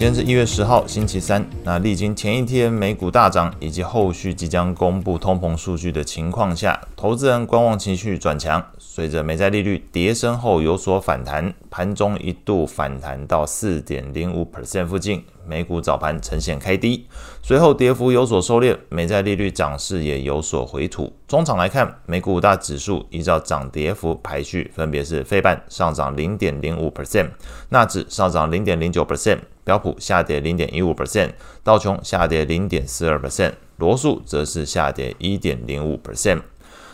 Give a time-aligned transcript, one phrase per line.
[0.00, 1.44] 今天是一月十号，星期三。
[1.62, 8.64] 那历经前一天美股大涨，以及后续即将公布通膨数据的情况下，投资人观望情绪转强。
[8.78, 17.08] 随着美债利率跌升后有所反弹，盘中一度反弹到四点零五 percent 附近，美股早盘呈现开低，
[17.42, 21.12] 随后跌幅有所收敛，美债利率涨势也有所回吐。
[21.26, 27.30] 中场来看，美股五大指数依照涨跌幅排序，分别是费半上涨零点零五 percent，
[27.70, 29.40] 纳指上涨零点零九 percent。
[29.62, 31.30] 标普下跌零点一五 percent，
[31.62, 36.40] 道琼下跌零点四二 percent，罗素则是下跌一点零五 percent。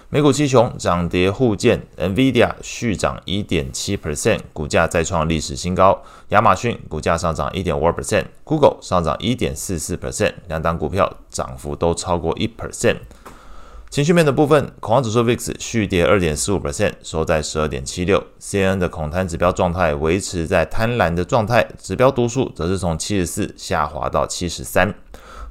[0.08, 6.00] 美股七雄涨跌互见，NVIDIA 续涨一点七 percent，股价再创历史新高。
[6.28, 12.98] 亚马逊股价上涨一点五二 percent，Google 上涨一点四四 percent，两档股票涨幅都超过一 percent。
[13.90, 18.22] 情绪面的部分，恐慌指数 VIX 续跌二点四五 percent，收在十二点七六。
[18.40, 24.94] CNN 的恐贪指标状态维持在贪婪的状态，指标读数则是从七十四下滑到七十三。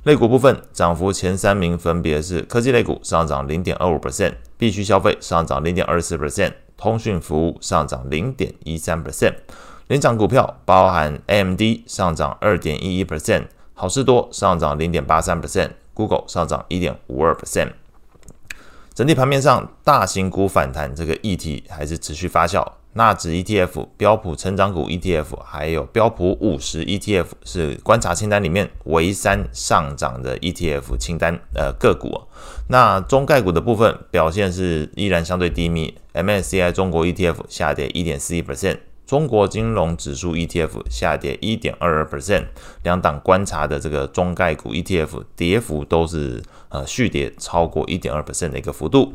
[0.06, 9.34] 类股部分，涨幅前三名分别是科技类股上涨零点二五 percent，必需消费上涨零点二四 percent，通讯服务上涨零点一三 percent。
[9.88, 17.72] 领涨股票包含 AMD 上涨二点一一 percent，好事多上涨零点八三 percent，Google 上涨一点五二 percent。
[18.94, 22.64] 整体盘面上，大型股反弹这个议题还是持续发酵。
[22.98, 32.22] 纳指 ETF、标普成长股 ETF，还有标普五十 ETF 是观察清单里面唯三上涨的 ETF 清单呃个股。
[32.70, 38.78] 那中概股的部分表现是依然相对低迷，MSCI 中国 ETF 下跌一点四一 percent。
[39.06, 42.46] 中国金融指数 ETF 下跌一点二二 percent，
[42.84, 49.14] 两档观察的这个中概股 ETF 跌幅都是呃续跌超过一点二 percent 的一个幅度。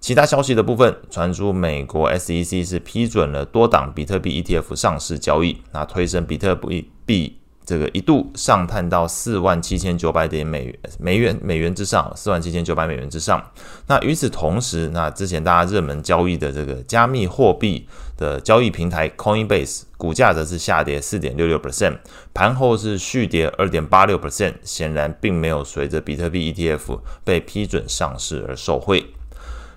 [0.00, 7.39] 其他消息的部分传出，美国 SEC 是批准了多档比特币 ETF 上市交易，那推升比特币币。
[7.64, 13.40] 这个一度上探到四万七千九百点美元美元美元之上，四万七千九百美元之上。
[13.86, 21.98] 那与此同时，那之前大家热门交易的这个加密货币的交易平台 Coinbase 股价则是下跌四点六六 percent，
[22.34, 29.06] 盘后是续跌二点八六 percent，显然并没有随着比特币 ETF 被批准上市而受惠。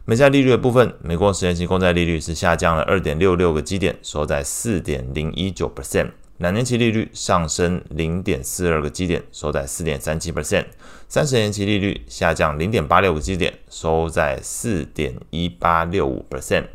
[0.05, 6.11] 美债利率的部分，美国十年期公债利率是下降了二点六六个基点，收在四点零一九 percent。
[6.37, 10.65] 两年期利率上升零点四二个基点，收在四点三七 percent；
[11.07, 16.65] 三十年期利率下降零点八六个基点，收在四点一八六五 percent。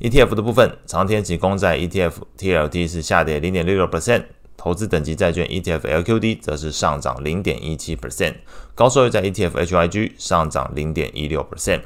[0.00, 4.24] ETF 的部分，长天期公债 ETF TLT 是下跌零点六六 percent，
[4.56, 8.36] 投资等级债券 ETF LQD 则是上涨零点一七 percent，
[8.74, 11.82] 高收益债 ETF HYG 上涨零点一六 percent。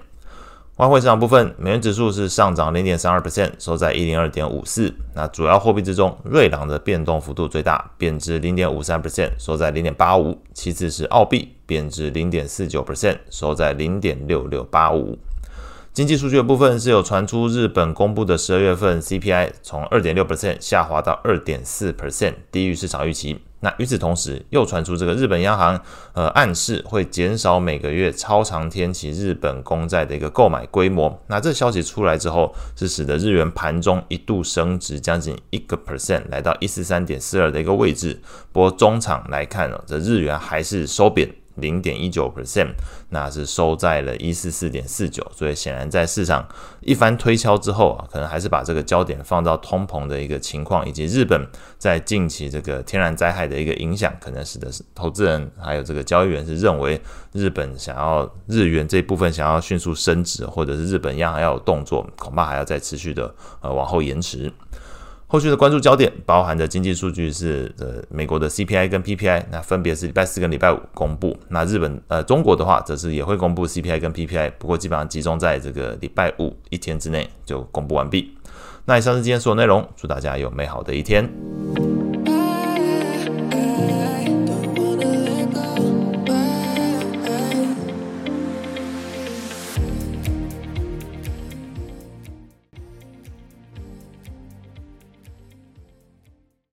[0.79, 4.93] 外汇市场部分，美元指数是上涨零点三二 percent，收在一零二点五四。
[5.15, 10.37] 那主要货币之中，瑞郎的变动幅度最大，贬值零点五三 percent，收在零点八五。
[10.53, 15.17] 其次是澳币，贬值零点四九 percent，收在零点六六八五。
[15.93, 23.41] 经济数据的部分是有传出，日本公布的十二月份 CPI 从二点六 percent 下滑到二点四 percent，低于市场预期。
[23.65, 25.81] 那与此同时，又传出这个日本央行
[26.13, 31.19] 呃暗示会减少每个月超长天期日本公债的一个购买规模。
[31.29, 38.21] 那这消息出来之后，是使得日元盘中一度升值将近一个 percent，来到一四三点四二的一个位置。
[38.53, 41.27] 不过中场来看呢，这日元还是收贬。
[41.57, 42.73] 零点一九 percent，
[43.11, 46.47] 那是收在了一四四点四九，所以显然在市场
[46.81, 51.47] 一番推敲之后啊，可能还是把这个焦点放到通膨的一个情况，以及日本
[51.79, 57.01] 在近期这个天然灾害的一个影响，可能使得投资人还有这个交易员是认为
[57.33, 64.53] 日本想要日元这一部分想要迅速升值，或者是日本央行要有动作，恐怕还要再持续的呃往后延迟。
[65.35, 71.37] 后续的关注焦点包含的经济数据是呃美国的 CPI 跟 PPI，那分别是礼拜四跟礼拜五公布。
[71.49, 78.39] 那日本呃中国的话则是也会公布 CPI 跟 PPI，不过基本上集中在这个礼拜五一天之内就公布完毕。
[78.85, 81.29] 那以上是今天所有内容，祝大家有美好的一天。